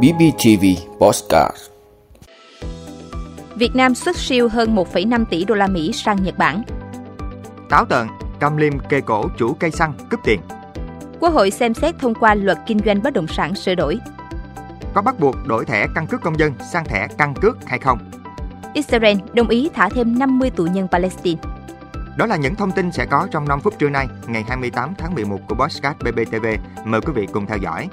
BBTV 0.00 0.64
Postcard 0.98 1.56
Việt 3.56 3.74
Nam 3.74 3.94
xuất 3.94 4.16
siêu 4.16 4.48
hơn 4.48 4.76
1,5 4.76 5.24
tỷ 5.24 5.44
đô 5.44 5.54
la 5.54 5.66
Mỹ 5.66 5.92
sang 5.92 6.22
Nhật 6.22 6.38
Bản. 6.38 6.62
Táo 7.68 7.84
tợn, 7.84 8.06
cầm 8.40 8.56
liêm 8.56 8.78
kê 8.78 9.00
cổ 9.00 9.24
chủ 9.38 9.54
cây 9.54 9.70
xăng 9.70 9.92
cướp 10.10 10.20
tiền. 10.24 10.40
Quốc 11.20 11.32
hội 11.32 11.50
xem 11.50 11.74
xét 11.74 11.94
thông 11.98 12.14
qua 12.14 12.34
luật 12.34 12.58
kinh 12.66 12.78
doanh 12.84 13.02
bất 13.02 13.14
động 13.14 13.26
sản 13.26 13.54
sửa 13.54 13.74
đổi. 13.74 13.98
Có 14.94 15.02
bắt 15.02 15.20
buộc 15.20 15.36
đổi 15.46 15.64
thẻ 15.64 15.86
căn 15.94 16.06
cước 16.06 16.20
công 16.20 16.38
dân 16.38 16.52
sang 16.72 16.84
thẻ 16.84 17.08
căn 17.18 17.34
cước 17.34 17.56
hay 17.66 17.78
không? 17.78 17.98
Israel 18.74 19.18
đồng 19.32 19.48
ý 19.48 19.70
thả 19.74 19.88
thêm 19.88 20.18
50 20.18 20.50
tù 20.50 20.64
nhân 20.64 20.88
Palestine. 20.92 21.40
Đó 22.16 22.26
là 22.26 22.36
những 22.36 22.54
thông 22.54 22.72
tin 22.72 22.92
sẽ 22.92 23.06
có 23.06 23.28
trong 23.30 23.48
5 23.48 23.60
phút 23.60 23.78
trưa 23.78 23.88
nay, 23.88 24.06
ngày 24.26 24.44
28 24.48 24.94
tháng 24.98 25.14
11 25.14 25.38
của 25.48 25.54
Podcast 25.54 25.96
BBTV. 25.98 26.46
Mời 26.84 27.00
quý 27.00 27.12
vị 27.12 27.26
cùng 27.32 27.46
theo 27.46 27.58
dõi. 27.58 27.88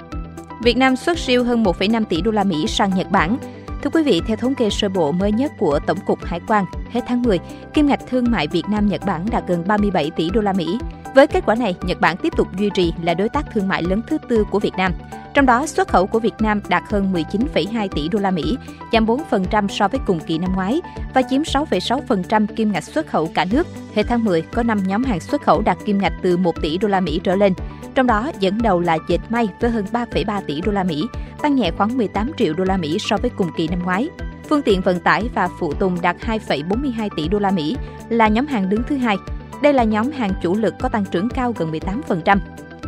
Việt 0.62 0.76
Nam 0.76 0.96
xuất 0.96 1.18
siêu 1.18 1.44
hơn 1.44 1.62
1,5 1.62 2.04
tỷ 2.04 2.20
đô 2.20 2.30
la 2.30 2.44
Mỹ 2.44 2.66
sang 2.68 2.90
Nhật 2.94 3.10
Bản. 3.10 3.38
Thưa 3.82 3.90
quý 3.90 4.02
vị, 4.02 4.20
theo 4.26 4.36
thống 4.36 4.54
kê 4.54 4.70
sơ 4.70 4.88
bộ 4.88 5.12
mới 5.12 5.32
nhất 5.32 5.52
của 5.58 5.80
Tổng 5.86 5.98
cục 6.06 6.24
Hải 6.24 6.40
quan, 6.48 6.64
hết 6.90 7.00
tháng 7.06 7.22
10, 7.22 7.38
kim 7.74 7.86
ngạch 7.86 8.06
thương 8.06 8.30
mại 8.30 8.48
Việt 8.48 8.62
Nam 8.68 8.88
Nhật 8.88 9.00
Bản 9.06 9.26
đạt 9.30 9.44
gần 9.48 9.64
37 9.66 10.10
tỷ 10.16 10.30
đô 10.30 10.40
la 10.40 10.52
Mỹ. 10.52 10.78
Với 11.14 11.26
kết 11.26 11.46
quả 11.46 11.54
này, 11.54 11.74
Nhật 11.82 12.00
Bản 12.00 12.16
tiếp 12.16 12.32
tục 12.36 12.48
duy 12.58 12.70
trì 12.74 12.92
là 13.02 13.14
đối 13.14 13.28
tác 13.28 13.46
thương 13.54 13.68
mại 13.68 13.82
lớn 13.82 14.02
thứ 14.08 14.18
tư 14.28 14.44
của 14.50 14.58
Việt 14.58 14.74
Nam. 14.76 14.92
Trong 15.34 15.46
đó, 15.46 15.66
xuất 15.66 15.88
khẩu 15.88 16.06
của 16.06 16.18
Việt 16.18 16.34
Nam 16.40 16.60
đạt 16.68 16.82
hơn 16.90 17.12
19,2 17.12 17.88
tỷ 17.88 18.08
đô 18.08 18.18
la 18.18 18.30
Mỹ, 18.30 18.56
giảm 18.92 19.06
4% 19.06 19.68
so 19.68 19.88
với 19.88 20.00
cùng 20.06 20.20
kỳ 20.20 20.38
năm 20.38 20.52
ngoái 20.54 20.80
và 21.14 21.22
chiếm 21.22 21.42
6,6% 21.42 22.46
kim 22.46 22.72
ngạch 22.72 22.84
xuất 22.84 23.06
khẩu 23.06 23.30
cả 23.34 23.44
nước. 23.50 23.66
Hệ 23.94 24.02
tháng 24.02 24.24
10, 24.24 24.42
có 24.42 24.62
5 24.62 24.82
nhóm 24.86 25.04
hàng 25.04 25.20
xuất 25.20 25.42
khẩu 25.42 25.62
đạt 25.62 25.78
kim 25.84 25.98
ngạch 25.98 26.12
từ 26.22 26.36
1 26.36 26.62
tỷ 26.62 26.78
đô 26.78 26.88
la 26.88 27.00
Mỹ 27.00 27.20
trở 27.24 27.34
lên. 27.34 27.52
Trong 27.94 28.06
đó, 28.06 28.30
dẫn 28.40 28.62
đầu 28.62 28.80
là 28.80 28.98
dệt 29.08 29.18
may 29.28 29.48
với 29.60 29.70
hơn 29.70 29.84
3,3 29.92 30.42
tỷ 30.46 30.60
đô 30.60 30.72
la 30.72 30.84
Mỹ, 30.84 31.06
tăng 31.42 31.56
nhẹ 31.56 31.70
khoảng 31.76 31.96
18 31.96 32.30
triệu 32.38 32.54
đô 32.54 32.64
la 32.64 32.76
Mỹ 32.76 32.96
so 33.00 33.16
với 33.16 33.30
cùng 33.30 33.48
kỳ 33.56 33.68
năm 33.68 33.82
ngoái. 33.82 34.08
Phương 34.48 34.62
tiện 34.62 34.80
vận 34.80 35.00
tải 35.00 35.28
và 35.34 35.48
phụ 35.58 35.72
tùng 35.72 35.96
đạt 36.02 36.16
2,42 36.26 37.08
tỷ 37.16 37.28
đô 37.28 37.38
la 37.38 37.50
Mỹ, 37.50 37.76
là 38.08 38.28
nhóm 38.28 38.46
hàng 38.46 38.68
đứng 38.68 38.82
thứ 38.88 38.96
hai. 38.96 39.16
Đây 39.62 39.72
là 39.72 39.84
nhóm 39.84 40.10
hàng 40.10 40.32
chủ 40.42 40.56
lực 40.56 40.74
có 40.80 40.88
tăng 40.88 41.04
trưởng 41.04 41.28
cao 41.28 41.52
gần 41.56 41.72
18%. 41.72 42.38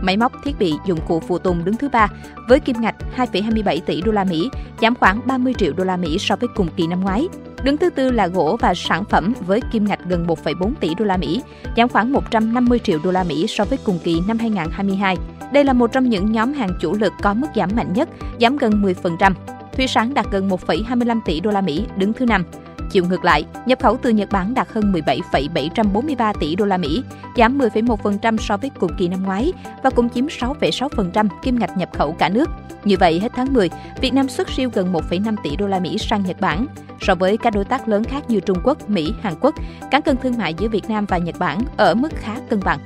Máy 0.03 0.17
móc, 0.17 0.33
thiết 0.45 0.59
bị, 0.59 0.75
dụng 0.87 0.99
cụ 1.09 1.21
phụ 1.21 1.39
tùng 1.39 1.65
đứng 1.65 1.77
thứ 1.77 1.89
ba 1.89 2.09
với 2.49 2.61
kim 2.61 2.81
ngạch 2.81 2.95
2,27 3.17 3.81
tỷ 3.87 4.03
đô 4.03 4.13
la 4.13 4.25
Mỹ, 4.25 4.51
giảm 4.81 4.95
khoảng 4.95 5.21
30 5.27 5.55
triệu 5.59 5.73
đô 5.73 5.85
la 5.85 5.97
Mỹ 5.97 6.17
so 6.19 6.37
với 6.37 6.49
cùng 6.55 6.69
kỳ 6.77 6.87
năm 6.87 7.01
ngoái. 7.01 7.29
Đứng 7.65 7.77
thứ 7.77 7.91
tư 7.91 8.11
là 8.11 8.27
gỗ 8.27 8.57
và 8.61 8.75
sản 8.75 9.05
phẩm 9.05 9.35
với 9.47 9.61
kim 9.73 9.85
ngạch 9.85 10.01
gần 10.07 10.27
1,4 10.27 10.73
tỷ 10.81 10.95
đô 10.95 11.05
la 11.05 11.17
Mỹ, 11.17 11.43
giảm 11.77 11.89
khoảng 11.89 12.13
150 12.13 12.79
triệu 12.79 12.99
đô 13.05 13.11
la 13.11 13.25
Mỹ 13.25 13.47
so 13.49 13.65
với 13.65 13.79
cùng 13.85 13.99
kỳ 14.05 14.21
năm 14.29 14.39
2022. 14.39 15.17
Đây 15.53 15.65
là 15.65 15.73
một 15.73 15.93
trong 15.93 16.09
những 16.09 16.33
nhóm 16.33 16.53
hàng 16.53 16.71
chủ 16.81 16.95
lực 16.95 17.13
có 17.23 17.35
mức 17.35 17.49
giảm 17.57 17.71
mạnh 17.77 17.93
nhất, 17.93 18.09
giảm 18.41 18.57
gần 18.57 18.83
10%. 18.83 19.33
Thủy 19.73 19.87
sản 19.87 20.15
đạt 20.15 20.27
gần 20.31 20.49
1,25 20.49 21.21
tỷ 21.25 21.41
đô 21.41 21.51
la 21.51 21.61
Mỹ, 21.61 21.87
đứng 21.97 22.13
thứ 22.13 22.27
năm. 22.27 22.45
Chiều 22.93 23.05
ngược 23.05 23.25
lại, 23.25 23.45
nhập 23.67 23.79
khẩu 23.83 23.97
từ 23.97 24.11
Nhật 24.11 24.29
Bản 24.31 24.55
đạt 24.55 24.69
hơn 24.73 24.93
17,743 24.93 26.33
tỷ 26.41 26.57
đô 26.57 26.65
la 26.65 26.77
Mỹ, 26.77 27.03
giảm 27.37 27.59
10,1% 27.59 28.37
so 28.37 28.57
với 28.57 28.71
cùng 28.81 28.91
kỳ 28.99 29.09
năm 29.09 29.23
ngoái 29.23 29.53
và 29.83 29.91
cũng 29.91 30.09
chiếm 30.09 30.27
6,6% 30.27 31.29
kim 31.43 31.59
ngạch 31.59 31.77
nhập 31.77 31.89
khẩu 31.99 32.13
cả 32.13 32.29
nước. 32.29 32.51
Như 32.85 32.97
vậy, 33.01 33.21
hết 33.21 33.33
tháng 33.37 33.53
10, 33.53 33.71
Việt 34.01 34.15
Nam 34.15 34.29
xuất 34.29 34.51
siêu 34.51 34.71
gần 34.73 34.93
1,5 34.93 35.37
tỷ 35.43 35.57
đô 35.57 35.67
la 35.67 35.79
Mỹ 35.79 35.99
sang 35.99 36.23
Nhật 36.23 36.41
Bản. 36.41 36.67
So 37.01 37.15
với 37.15 37.37
các 37.37 37.55
đối 37.55 37.65
tác 37.65 37.89
lớn 37.89 38.05
khác 38.05 38.31
như 38.31 38.41
Trung 38.41 38.59
Quốc, 38.65 38.91
Mỹ, 38.91 39.15
Hàn 39.23 39.35
Quốc, 39.41 39.55
cán 39.91 40.03
cân 40.03 40.17
thương 40.17 40.39
mại 40.39 40.55
giữa 40.55 40.69
Việt 40.69 40.91
Nam 40.91 41.07
và 41.07 41.19
Nhật 41.19 41.39
Bản 41.39 41.59
ở 41.77 41.95
mức 41.95 42.13
khá 42.15 42.37
cân 42.51 42.61
bằng. 42.65 42.79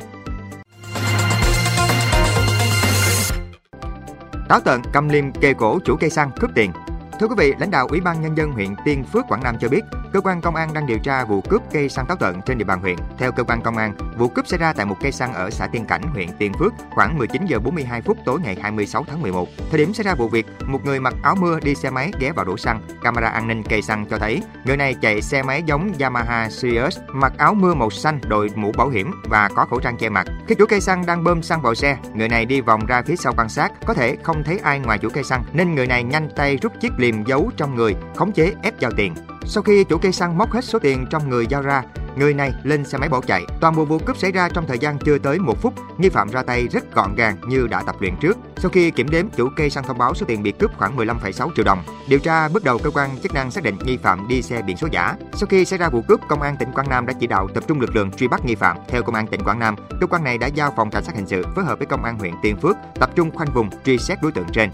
Táo 4.49 4.61
tợn, 4.61 4.81
cầm 4.93 5.09
liêm 5.09 5.33
kê 5.33 5.55
cổ 5.55 5.79
chủ 5.85 5.97
cây 6.01 6.11
xăng 6.11 6.31
cướp 6.41 6.51
tiền. 6.55 6.71
Thưa 7.21 7.27
quý 7.27 7.35
vị, 7.39 7.55
lãnh 7.59 7.71
đạo 7.71 7.87
Ủy 7.91 8.01
ban 8.01 8.23
Nhân 8.23 8.37
dân 8.37 8.51
huyện 8.53 8.75
Tiên 8.85 9.05
Phước, 9.05 9.25
Quảng 9.29 9.43
Nam 9.43 9.57
cho 9.61 9.69
biết, 9.69 9.81
cơ 10.13 10.21
quan 10.21 10.41
công 10.41 10.55
an 10.55 10.75
đang 10.75 10.87
điều 10.87 10.99
tra 10.99 11.25
vụ 11.25 11.41
cướp 11.41 11.63
cây 11.73 11.89
xăng 11.89 12.07
táo 12.07 12.17
tợn 12.17 12.43
trên 12.47 12.59
địa 12.59 12.65
bàn 12.65 12.81
huyện. 12.81 12.97
Theo 13.19 13.33
cơ 13.33 13.43
quan 13.43 13.61
công 13.63 13.77
an, 13.77 13.95
vụ 14.19 14.29
cướp 14.29 14.47
xảy 14.47 14.59
ra 14.59 14.73
tại 14.73 14.87
một 14.87 14.97
cây 15.01 15.13
xăng 15.13 15.35
ở 15.35 15.51
xã 15.51 15.67
Tiên 15.67 15.85
Cảnh, 15.85 16.03
huyện 16.03 16.29
Tiên 16.39 16.53
Phước 16.59 16.73
khoảng 16.91 17.19
19 17.19 17.47
giờ 17.47 17.59
42 17.59 18.03
phút 18.03 18.19
tối 18.25 18.41
ngày 18.45 18.57
26 18.63 19.05
tháng 19.09 19.23
11. 19.23 19.49
Thời 19.71 19.79
điểm 19.79 19.95
xảy 19.95 20.05
ra 20.05 20.15
vụ 20.15 20.29
việc, 20.29 20.47
một 20.67 20.85
người 20.85 21.01
mặc 21.01 21.15
áo 21.23 21.35
mưa 21.41 21.61
đi 21.61 21.75
xe 21.75 21.91
máy 21.91 22.13
ghé 22.21 22.33
vào 22.33 22.45
đổ 22.45 22.57
xăng. 22.57 22.81
Camera 23.03 23.29
an 23.29 23.49
ninh 23.49 23.63
cây 23.63 23.83
xăng 23.83 24.07
cho 24.07 24.19
thấy 24.19 24.43
người 24.65 24.77
này 24.77 24.95
chạy 24.95 25.23
xe 25.23 25.43
máy 25.43 25.63
giống 25.67 25.93
Yamaha 26.01 26.49
Sirius, 26.51 26.99
mặc 27.13 27.33
áo 27.39 27.55
mưa 27.55 27.75
màu 27.75 27.91
xanh, 27.91 28.21
đội 28.29 28.51
mũ 28.55 28.73
bảo 28.73 28.89
hiểm 28.89 29.11
và 29.25 29.49
có 29.55 29.65
khẩu 29.65 29.81
trang 29.81 29.97
che 29.97 30.09
mặt. 30.09 30.27
Khi 30.49 30.55
chủ 30.55 30.67
cây 30.69 30.81
xăng 30.81 31.07
đang 31.07 31.25
bơm 31.25 31.43
xăng 31.43 31.63
vào 31.63 31.75
xe, 31.75 31.97
người 32.15 32.29
này 32.29 32.45
đi 32.45 32.61
vòng 32.61 32.87
ra 32.87 33.03
phía 33.03 33.17
sau 33.17 33.33
quan 33.37 33.49
sát, 33.49 33.73
có 33.87 33.95
thể 33.95 34.17
không 34.23 34.45
thấy 34.45 34.59
ai 34.59 34.79
ngoài 34.79 34.99
chủ 34.99 35.09
cây 35.09 35.25
xăng 35.25 35.45
nên 35.53 35.75
người 35.75 35.87
này 35.87 36.05
nhanh 36.05 36.29
tay 36.37 36.57
rút 36.63 36.73
chiếc 36.81 36.93
liềm 36.99 37.25
giấu 37.25 37.51
trong 37.57 37.75
người, 37.75 37.97
khống 38.17 38.33
chế 38.33 38.53
ép 38.63 38.79
giao 38.79 38.91
tiền. 38.97 39.15
Sau 39.49 39.63
khi 39.63 39.85
chủ 39.85 39.99
cây 39.99 40.13
xăng 40.13 40.39
móc 40.39 40.53
hết 40.53 40.65
số 40.65 40.79
tiền 40.79 41.07
trong 41.11 41.31
người 41.31 41.47
giao 41.47 41.63
ra, 41.63 41.83
người 42.17 42.35
này 42.35 42.53
lên 42.63 42.85
xe 42.85 42.99
máy 42.99 43.09
bỏ 43.09 43.21
chạy. 43.21 43.45
Toàn 43.61 43.77
bộ 43.77 43.85
vụ 43.85 43.99
cướp 43.99 44.17
xảy 44.17 44.33
ra 44.33 44.49
trong 44.49 44.67
thời 44.67 44.79
gian 44.79 44.99
chưa 44.99 45.19
tới 45.19 45.39
một 45.39 45.63
phút, 45.63 45.75
nghi 45.99 46.09
phạm 46.09 46.29
ra 46.29 46.43
tay 46.43 46.69
rất 46.69 46.95
gọn 46.95 47.15
gàng 47.15 47.37
như 47.49 47.67
đã 47.67 47.83
tập 47.83 47.97
luyện 48.01 48.17
trước. 48.21 48.37
Sau 48.57 48.71
khi 48.71 48.91
kiểm 48.91 49.11
đếm, 49.11 49.29
chủ 49.37 49.49
cây 49.57 49.71
xăng 49.71 49.85
thông 49.85 49.99
báo 49.99 50.15
số 50.15 50.27
tiền 50.27 50.43
bị 50.43 50.53
cướp 50.53 50.79
khoảng 50.79 50.97
15,6 50.97 51.51
triệu 51.57 51.65
đồng. 51.65 51.83
Điều 52.09 52.19
tra 52.19 52.49
bước 52.49 52.65
đầu 52.65 52.79
cơ 52.79 52.91
quan 52.91 53.11
chức 53.23 53.35
năng 53.35 53.51
xác 53.51 53.65
định 53.65 53.79
nghi 53.85 53.97
phạm 53.97 54.29
đi 54.29 54.43
xe 54.43 54.63
biển 54.63 54.77
số 54.77 54.89
giả. 54.91 55.15
Sau 55.33 55.47
khi 55.47 55.65
xảy 55.65 55.79
ra 55.79 55.89
vụ 55.89 56.03
cướp, 56.09 56.21
công 56.29 56.43
an 56.43 56.57
tỉnh 56.57 56.73
Quảng 56.73 56.89
Nam 56.89 57.07
đã 57.07 57.13
chỉ 57.21 57.27
đạo 57.27 57.49
tập 57.55 57.65
trung 57.69 57.81
lực 57.81 57.97
lượng 57.97 58.11
truy 58.11 58.29
bắt 58.29 58.45
nghi 58.45 58.55
phạm. 58.55 58.77
Theo 58.89 59.03
công 59.03 59.15
an 59.15 59.27
tỉnh 59.27 59.45
Quảng 59.45 59.59
Nam, 59.59 59.77
cơ 60.01 60.07
quan 60.07 60.25
này 60.25 60.39
đã 60.39 60.47
giao 60.47 60.73
phòng 60.77 60.91
cảnh 60.91 61.05
sát 61.05 61.15
hình 61.15 61.27
sự 61.27 61.45
phối 61.55 61.65
hợp 61.65 61.79
với 61.79 61.87
công 61.87 62.05
an 62.05 62.19
huyện 62.19 62.35
Tiên 62.43 62.57
Phước 62.57 62.77
tập 63.01 63.11
trung 63.15 63.31
khoanh 63.31 63.49
vùng 63.55 63.71
truy 63.85 63.99
xét 63.99 64.19
đối 64.23 64.33
tượng 64.33 64.47
trên. 64.53 64.71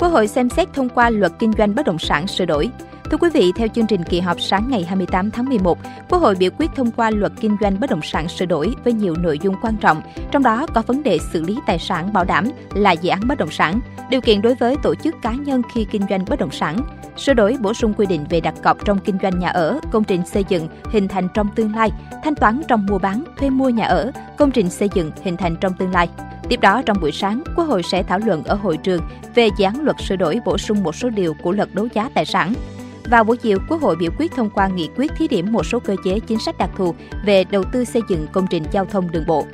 Quốc 0.00 0.08
hội 0.08 0.28
xem 0.28 0.50
xét 0.50 0.68
thông 0.72 0.88
qua 0.88 1.10
luật 1.10 1.32
kinh 1.38 1.52
doanh 1.58 1.74
bất 1.74 1.86
động 1.86 1.98
sản 1.98 2.26
sửa 2.26 2.44
đổi. 2.44 2.70
Thưa 3.10 3.16
quý 3.16 3.30
vị, 3.30 3.52
theo 3.56 3.68
chương 3.68 3.86
trình 3.86 4.02
kỳ 4.04 4.20
họp 4.20 4.40
sáng 4.40 4.68
ngày 4.70 4.84
28 4.84 5.30
tháng 5.30 5.44
11, 5.44 5.78
Quốc 6.08 6.18
hội 6.18 6.34
biểu 6.34 6.50
quyết 6.58 6.70
thông 6.76 6.90
qua 6.90 7.10
luật 7.10 7.32
kinh 7.40 7.56
doanh 7.60 7.80
bất 7.80 7.90
động 7.90 8.00
sản 8.02 8.28
sửa 8.28 8.46
đổi 8.46 8.74
với 8.84 8.92
nhiều 8.92 9.14
nội 9.18 9.38
dung 9.38 9.54
quan 9.62 9.76
trọng, 9.76 10.02
trong 10.30 10.42
đó 10.42 10.66
có 10.74 10.82
vấn 10.86 11.02
đề 11.02 11.18
xử 11.32 11.42
lý 11.42 11.58
tài 11.66 11.78
sản 11.78 12.12
bảo 12.12 12.24
đảm 12.24 12.44
là 12.74 12.92
dự 12.92 13.10
án 13.10 13.20
bất 13.28 13.38
động 13.38 13.50
sản, 13.50 13.80
điều 14.10 14.20
kiện 14.20 14.42
đối 14.42 14.54
với 14.54 14.76
tổ 14.82 14.94
chức 14.94 15.14
cá 15.22 15.32
nhân 15.32 15.62
khi 15.74 15.86
kinh 15.90 16.02
doanh 16.10 16.24
bất 16.28 16.38
động 16.38 16.50
sản, 16.50 16.80
sửa 17.16 17.34
đổi 17.34 17.56
bổ 17.60 17.74
sung 17.74 17.94
quy 17.94 18.06
định 18.06 18.24
về 18.30 18.40
đặt 18.40 18.54
cọc 18.62 18.84
trong 18.84 18.98
kinh 18.98 19.18
doanh 19.22 19.38
nhà 19.38 19.48
ở, 19.48 19.80
công 19.92 20.04
trình 20.04 20.26
xây 20.26 20.44
dựng 20.48 20.68
hình 20.90 21.08
thành 21.08 21.28
trong 21.34 21.48
tương 21.54 21.74
lai, 21.74 21.90
thanh 22.24 22.34
toán 22.34 22.62
trong 22.68 22.86
mua 22.86 22.98
bán, 22.98 23.24
thuê 23.36 23.50
mua 23.50 23.68
nhà 23.68 23.84
ở, 23.84 24.12
công 24.38 24.50
trình 24.50 24.70
xây 24.70 24.88
dựng 24.94 25.10
hình 25.22 25.36
thành 25.36 25.56
trong 25.60 25.72
tương 25.78 25.92
lai. 25.92 26.08
Tiếp 26.48 26.60
đó, 26.60 26.82
trong 26.86 27.00
buổi 27.00 27.12
sáng, 27.12 27.42
Quốc 27.56 27.64
hội 27.64 27.82
sẽ 27.82 28.02
thảo 28.02 28.18
luận 28.18 28.44
ở 28.44 28.54
hội 28.54 28.76
trường 28.76 29.00
về 29.34 29.48
dự 29.58 29.64
án 29.64 29.80
luật 29.80 29.96
sửa 30.00 30.16
đổi 30.16 30.40
bổ 30.44 30.58
sung 30.58 30.82
một 30.82 30.94
số 30.94 31.10
điều 31.10 31.34
của 31.42 31.52
luật 31.52 31.74
đấu 31.74 31.88
giá 31.94 32.08
tài 32.14 32.24
sản. 32.24 32.52
Vào 33.10 33.24
buổi 33.24 33.36
chiều, 33.36 33.58
Quốc 33.68 33.82
hội 33.82 33.96
biểu 33.96 34.10
quyết 34.18 34.32
thông 34.36 34.50
qua 34.50 34.68
nghị 34.68 34.88
quyết 34.96 35.12
thí 35.16 35.28
điểm 35.28 35.52
một 35.52 35.66
số 35.66 35.78
cơ 35.80 35.96
chế 36.04 36.20
chính 36.20 36.38
sách 36.38 36.58
đặc 36.58 36.70
thù 36.76 36.94
về 37.24 37.44
đầu 37.44 37.64
tư 37.64 37.84
xây 37.84 38.02
dựng 38.08 38.26
công 38.32 38.46
trình 38.50 38.64
giao 38.72 38.84
thông 38.84 39.10
đường 39.10 39.24
bộ. 39.26 39.46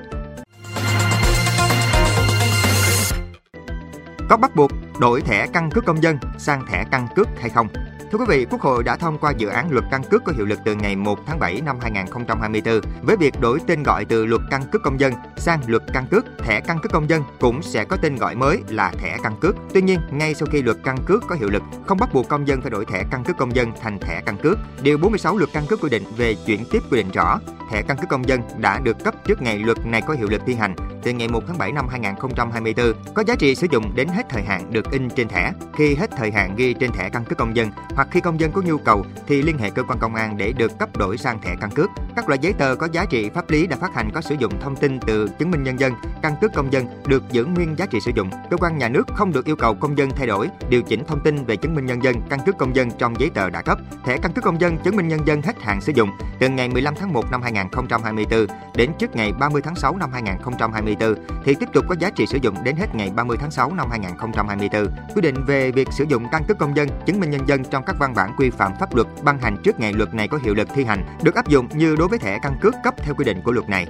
Có 4.29 4.37
bắt 4.37 4.57
buộc 4.57 4.71
đổi 5.01 5.21
thẻ 5.21 5.47
căn 5.53 5.71
cước 5.71 5.85
công 5.85 6.03
dân 6.03 6.19
sang 6.39 6.67
thẻ 6.67 6.85
căn 6.91 7.09
cước 7.17 7.29
hay 7.41 7.51
không? 7.51 7.69
Thưa 8.13 8.19
quý 8.19 8.25
vị, 8.29 8.47
Quốc 8.51 8.61
hội 8.61 8.85
đã 8.85 8.97
thông 8.97 9.19
qua 9.19 9.33
dự 9.39 9.49
án 9.49 9.71
luật 9.71 9.85
căn 9.91 10.03
cước 10.11 10.25
có 10.25 10.33
hiệu 10.37 10.47
lực 10.47 10.59
từ 10.65 10.75
ngày 10.75 10.97
1 10.97 11.19
tháng 11.27 11.39
7 11.39 11.61
năm 11.61 11.79
2024 11.81 12.81
với 13.03 13.17
việc 13.17 13.41
đổi 13.41 13.59
tên 13.67 13.83
gọi 13.83 14.05
từ 14.05 14.27
luật 14.27 14.43
căn 14.51 14.63
cước 14.73 14.83
công 14.83 15.01
dân 15.01 15.13
sang 15.37 15.61
luật 15.67 15.83
căn 15.93 16.07
cước, 16.11 16.25
thẻ 16.39 16.61
căn 16.61 16.79
cước 16.83 16.93
công 16.93 17.11
dân 17.11 17.23
cũng 17.41 17.63
sẽ 17.63 17.85
có 17.85 17.97
tên 17.97 18.17
gọi 18.17 18.35
mới 18.35 18.63
là 18.69 18.93
thẻ 18.99 19.19
căn 19.23 19.37
cước. 19.41 19.57
Tuy 19.75 19.83
nhiên, 19.83 20.01
ngay 20.11 20.35
sau 20.35 20.49
khi 20.53 20.63
luật 20.63 20.77
căn 20.85 20.97
cước 21.07 21.23
có 21.29 21.35
hiệu 21.35 21.51
lực, 21.51 21.63
không 21.87 21.99
bắt 21.99 22.09
buộc 22.13 22.29
công 22.29 22.49
dân 22.49 22.61
phải 22.61 22.71
đổi 22.71 22.85
thẻ 22.85 23.05
căn 23.11 23.25
cước 23.25 23.37
công 23.37 23.57
dân 23.57 23.73
thành 23.81 23.99
thẻ 23.99 24.23
căn 24.27 24.37
cước. 24.43 24.59
Điều 24.83 24.99
46 24.99 25.37
luật 25.37 25.51
căn 25.53 25.67
cước 25.67 25.81
quy 25.81 25.91
định 25.91 26.05
về 26.17 26.35
chuyển 26.47 26.65
tiếp 26.71 26.83
quy 26.91 26.99
định 26.99 27.11
rõ, 27.11 27.41
thẻ 27.71 27.83
căn 27.83 27.97
cước 27.97 28.09
công 28.09 28.29
dân 28.29 28.41
đã 28.59 28.81
được 28.81 28.97
cấp 29.05 29.15
trước 29.27 29.43
ngày 29.43 29.59
luật 29.59 29.87
này 29.87 30.03
có 30.07 30.15
hiệu 30.15 30.29
lực 30.31 30.43
thi 30.47 30.55
hành 30.55 30.75
từ 31.07 31.13
ngày 31.13 31.29
1 31.29 31.43
tháng 31.47 31.59
7 31.59 31.73
năm 31.73 31.89
2024 31.89 32.93
có 33.15 33.25
giá 33.27 33.35
trị 33.39 33.55
sử 33.55 33.67
dụng 33.71 33.93
đến 33.95 34.09
hết 34.09 34.27
thời 34.29 34.43
hạn 34.43 34.73
được 34.73 34.91
in 34.91 35.11
trên 35.11 35.29
thẻ. 35.29 35.53
Khi 35.77 35.95
hết 35.95 36.11
thời 36.17 36.31
hạn 36.31 36.57
ghi 36.57 36.75
trên 36.75 36.93
thẻ 36.93 37.09
căn 37.09 37.25
cước 37.25 37.39
công 37.39 37.57
dân 37.57 37.71
hoặc 37.97 38.09
khi 38.11 38.21
công 38.21 38.41
dân 38.41 38.53
có 38.53 38.63
nhu 38.63 38.79
cầu 38.79 39.05
thì 39.27 39.43
liên 39.43 39.59
hệ 39.59 39.71
cơ 39.71 39.83
quan 39.83 39.99
công 39.99 40.15
an 40.15 40.37
để 40.37 40.53
được 40.53 40.79
cấp 40.79 40.97
đổi 40.97 41.19
sang 41.19 41.41
thẻ 41.41 41.55
căn 41.61 41.71
cước. 41.71 41.91
Các 42.17 42.29
loại 42.29 42.39
giấy 42.43 42.53
tờ 42.53 42.77
có 42.77 42.89
giá 42.93 43.05
trị 43.05 43.31
pháp 43.31 43.51
lý 43.51 43.67
đã 43.67 43.77
phát 43.77 43.95
hành 43.95 44.11
có 44.15 44.21
sử 44.21 44.35
dụng 44.39 44.61
thông 44.61 44.77
tin 44.77 45.01
từ 45.01 45.29
chứng 45.39 45.51
minh 45.51 45.63
nhân 45.63 45.81
dân, 45.81 45.93
căn 46.23 46.35
cước 46.41 46.53
công 46.55 46.73
dân 46.73 46.87
được 47.07 47.23
giữ 47.31 47.45
nguyên 47.45 47.79
giá 47.79 47.87
trị 47.87 48.01
sử 48.01 48.11
dụng. 48.15 48.31
Cơ 48.51 48.57
quan 48.57 48.79
nhà 48.79 48.89
nước 48.89 49.07
không 49.15 49.33
được 49.33 49.45
yêu 49.45 49.57
cầu 49.57 49.75
công 49.75 49.99
dân 49.99 50.11
thay 50.17 50.27
đổi, 50.27 50.49
điều 50.69 50.83
chỉnh 50.83 51.05
thông 51.05 51.21
tin 51.21 51.45
về 51.45 51.57
chứng 51.57 51.75
minh 51.75 51.87
nhân 51.87 52.03
dân, 52.03 52.17
căn 52.29 52.41
cước 52.47 52.59
công 52.59 52.77
dân 52.77 52.91
trong 52.99 53.21
giấy 53.21 53.31
tờ 53.35 53.51
đã 53.51 53.63
cấp. 53.63 53.79
Thẻ 54.05 54.19
căn 54.19 54.33
cước 54.33 54.45
công 54.45 54.61
dân, 54.61 54.79
chứng 54.79 54.97
minh 54.97 55.09
nhân 55.09 55.27
dân 55.27 55.43
hết 55.43 55.63
hạn 55.63 55.81
sử 55.81 55.93
dụng 55.93 56.11
từ 56.41 56.49
ngày 56.49 56.69
15 56.69 56.95
tháng 56.95 57.13
1 57.13 57.31
năm 57.31 57.43
2024 57.43 58.47
đến 58.77 58.91
trước 58.99 59.17
ngày 59.17 59.33
30 59.33 59.63
tháng 59.63 59.77
6 59.77 59.97
năm 59.97 60.11
2024 60.13 61.15
thì 61.45 61.55
tiếp 61.61 61.69
tục 61.73 61.85
có 61.89 61.95
giá 61.99 62.11
trị 62.11 62.27
sử 62.27 62.39
dụng 62.43 62.55
đến 62.65 62.77
hết 62.77 62.95
ngày 62.95 63.11
30 63.17 63.37
tháng 63.41 63.51
6 63.51 63.75
năm 63.75 63.91
2024. 63.91 64.87
Quy 65.15 65.23
định 65.23 65.45
về 65.47 65.71
việc 65.71 65.89
sử 65.91 66.05
dụng 66.09 66.27
căn 66.33 66.43
cước 66.49 66.59
công 66.59 66.77
dân, 66.77 66.89
chứng 67.07 67.21
minh 67.21 67.31
nhân 67.31 67.49
dân 67.49 67.65
trong 67.65 67.85
các 67.87 67.97
văn 67.99 68.15
bản 68.15 68.33
quy 68.37 68.51
phạm 68.51 68.73
pháp 68.81 68.95
luật, 68.95 69.07
ban 69.23 69.39
hành 69.39 69.57
trước 69.63 69.81
ngày 69.81 69.93
luật 69.93 70.15
này 70.15 70.29
có 70.29 70.39
hiệu 70.43 70.55
lực 70.55 70.69
thi 70.75 70.85
hành, 70.85 71.05
được 71.23 71.35
áp 71.35 71.49
dụng 71.49 71.69
như 71.75 71.97
đối 71.97 72.09
với 72.09 72.19
thẻ 72.19 72.39
căn 72.43 72.59
cước 72.61 72.75
cấp 72.85 72.95
theo 72.99 73.15
quy 73.15 73.25
định 73.25 73.41
của 73.45 73.53
luật 73.53 73.69
này. 73.69 73.87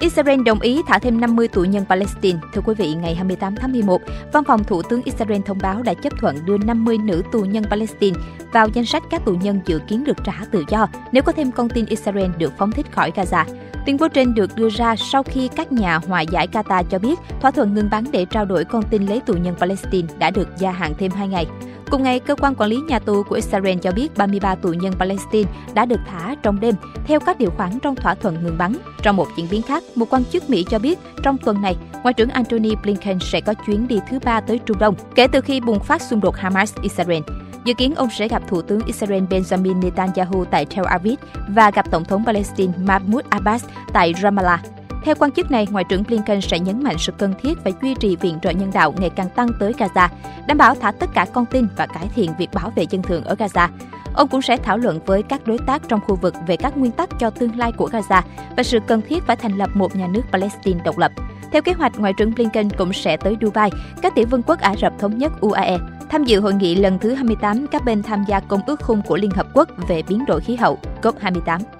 Israel 0.00 0.42
đồng 0.42 0.60
ý 0.60 0.82
thả 0.86 0.98
thêm 0.98 1.20
50 1.20 1.48
tù 1.48 1.64
nhân 1.64 1.84
Palestine. 1.88 2.38
Thưa 2.54 2.60
quý 2.64 2.74
vị, 2.74 2.94
ngày 2.94 3.14
28 3.14 3.56
tháng 3.56 3.72
11, 3.72 4.02
Văn 4.32 4.44
phòng 4.44 4.64
Thủ 4.64 4.82
tướng 4.82 5.02
Israel 5.02 5.40
thông 5.46 5.58
báo 5.62 5.82
đã 5.82 5.94
chấp 5.94 6.12
thuận 6.20 6.36
đưa 6.46 6.58
50 6.58 6.98
nữ 6.98 7.22
tù 7.32 7.40
nhân 7.40 7.64
Palestine 7.70 8.20
vào 8.52 8.68
danh 8.68 8.84
sách 8.84 9.02
các 9.10 9.24
tù 9.24 9.32
nhân 9.32 9.60
dự 9.66 9.78
kiến 9.88 10.04
được 10.04 10.16
trả 10.24 10.32
tự 10.50 10.64
do 10.68 10.86
nếu 11.12 11.22
có 11.22 11.32
thêm 11.32 11.52
con 11.52 11.68
tin 11.68 11.86
Israel 11.86 12.30
được 12.38 12.52
phóng 12.58 12.72
thích 12.72 12.86
khỏi 12.92 13.12
Gaza. 13.14 13.44
Tuyên 13.86 13.96
bố 13.96 14.08
trên 14.08 14.34
được 14.34 14.56
đưa 14.56 14.68
ra 14.68 14.96
sau 14.96 15.22
khi 15.22 15.48
các 15.56 15.72
nhà 15.72 15.96
hòa 15.96 16.20
giải 16.20 16.48
Qatar 16.52 16.84
cho 16.84 16.98
biết 16.98 17.18
thỏa 17.40 17.50
thuận 17.50 17.74
ngừng 17.74 17.90
bắn 17.90 18.04
để 18.12 18.24
trao 18.24 18.44
đổi 18.44 18.64
con 18.64 18.82
tin 18.90 19.06
lấy 19.06 19.20
tù 19.20 19.34
nhân 19.34 19.54
Palestine 19.58 20.08
đã 20.18 20.30
được 20.30 20.48
gia 20.58 20.70
hạn 20.70 20.92
thêm 20.98 21.10
2 21.10 21.28
ngày. 21.28 21.46
Cùng 21.90 22.02
ngày, 22.02 22.20
cơ 22.20 22.34
quan 22.34 22.54
quản 22.54 22.70
lý 22.70 22.76
nhà 22.76 22.98
tù 22.98 23.22
của 23.22 23.34
Israel 23.34 23.78
cho 23.78 23.92
biết 23.92 24.16
33 24.16 24.54
tù 24.54 24.72
nhân 24.72 24.92
Palestine 24.98 25.50
đã 25.74 25.84
được 25.84 26.00
thả 26.06 26.34
trong 26.42 26.60
đêm 26.60 26.74
theo 27.04 27.20
các 27.20 27.38
điều 27.38 27.50
khoản 27.50 27.78
trong 27.82 27.96
thỏa 27.96 28.14
thuận 28.14 28.44
ngừng 28.44 28.58
bắn. 28.58 28.72
Trong 29.02 29.16
một 29.16 29.26
diễn 29.36 29.46
biến 29.50 29.62
khác, 29.62 29.82
một 29.94 30.06
quan 30.10 30.24
chức 30.24 30.50
Mỹ 30.50 30.64
cho 30.70 30.78
biết 30.78 30.98
trong 31.22 31.38
tuần 31.38 31.62
này, 31.62 31.76
Ngoại 32.02 32.14
trưởng 32.14 32.30
Antony 32.30 32.74
Blinken 32.82 33.18
sẽ 33.20 33.40
có 33.40 33.54
chuyến 33.66 33.88
đi 33.88 33.98
thứ 34.10 34.18
ba 34.24 34.40
tới 34.40 34.58
Trung 34.58 34.78
Đông 34.78 34.94
kể 35.14 35.26
từ 35.32 35.40
khi 35.40 35.60
bùng 35.60 35.80
phát 35.80 36.02
xung 36.02 36.20
đột 36.20 36.36
Hamas-Israel. 36.36 37.22
Dự 37.64 37.74
kiến 37.74 37.94
ông 37.94 38.08
sẽ 38.10 38.28
gặp 38.28 38.42
Thủ 38.48 38.62
tướng 38.62 38.80
Israel 38.86 39.24
Benjamin 39.24 39.80
Netanyahu 39.80 40.44
tại 40.44 40.66
Tel 40.66 40.84
Aviv 40.84 41.18
và 41.48 41.70
gặp 41.70 41.90
Tổng 41.90 42.04
thống 42.04 42.24
Palestine 42.24 42.72
Mahmoud 42.78 43.24
Abbas 43.30 43.64
tại 43.92 44.14
Ramallah. 44.22 44.60
Theo 45.04 45.14
quan 45.18 45.32
chức 45.32 45.50
này, 45.50 45.66
Ngoại 45.70 45.84
trưởng 45.84 46.02
Blinken 46.02 46.40
sẽ 46.40 46.58
nhấn 46.58 46.82
mạnh 46.82 46.98
sự 46.98 47.12
cần 47.18 47.34
thiết 47.42 47.58
phải 47.64 47.72
duy 47.82 47.94
trì 47.94 48.16
viện 48.16 48.38
trợ 48.42 48.50
nhân 48.50 48.70
đạo 48.74 48.94
ngày 48.98 49.10
càng 49.10 49.28
tăng 49.28 49.48
tới 49.60 49.72
Gaza, 49.78 50.08
đảm 50.46 50.58
bảo 50.58 50.74
thả 50.74 50.92
tất 50.92 51.10
cả 51.14 51.26
con 51.32 51.46
tin 51.46 51.66
và 51.76 51.86
cải 51.86 52.08
thiện 52.14 52.30
việc 52.38 52.50
bảo 52.54 52.72
vệ 52.76 52.86
dân 52.90 53.02
thường 53.02 53.24
ở 53.24 53.34
Gaza. 53.34 53.68
Ông 54.14 54.28
cũng 54.28 54.42
sẽ 54.42 54.56
thảo 54.56 54.78
luận 54.78 55.00
với 55.06 55.22
các 55.22 55.46
đối 55.46 55.58
tác 55.58 55.82
trong 55.88 56.00
khu 56.00 56.16
vực 56.16 56.34
về 56.46 56.56
các 56.56 56.76
nguyên 56.76 56.92
tắc 56.92 57.08
cho 57.18 57.30
tương 57.30 57.58
lai 57.58 57.72
của 57.72 57.88
Gaza 57.88 58.22
và 58.56 58.62
sự 58.62 58.78
cần 58.86 59.02
thiết 59.08 59.22
phải 59.26 59.36
thành 59.36 59.58
lập 59.58 59.70
một 59.74 59.96
nhà 59.96 60.06
nước 60.06 60.22
Palestine 60.32 60.80
độc 60.84 60.98
lập. 60.98 61.12
Theo 61.52 61.62
kế 61.62 61.72
hoạch, 61.72 61.98
Ngoại 61.98 62.12
trưởng 62.12 62.34
Blinken 62.34 62.70
cũng 62.70 62.92
sẽ 62.92 63.16
tới 63.16 63.36
Dubai, 63.40 63.70
các 64.02 64.14
tiểu 64.14 64.26
vương 64.30 64.42
quốc 64.42 64.60
Ả 64.60 64.76
Rập 64.76 64.92
Thống 64.98 65.18
nhất 65.18 65.32
UAE, 65.40 65.78
tham 66.10 66.24
dự 66.24 66.40
hội 66.40 66.54
nghị 66.54 66.74
lần 66.74 66.98
thứ 66.98 67.14
28 67.14 67.66
các 67.66 67.84
bên 67.84 68.02
tham 68.02 68.24
gia 68.28 68.40
Công 68.40 68.60
ước 68.66 68.82
Khung 68.82 69.02
của 69.02 69.16
Liên 69.16 69.30
Hợp 69.30 69.46
Quốc 69.54 69.68
về 69.88 70.02
biến 70.08 70.24
đổi 70.26 70.40
khí 70.40 70.56
hậu 70.56 70.78
COP28. 71.02 71.79